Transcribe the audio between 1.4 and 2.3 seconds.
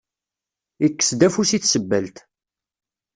i tsebbalt.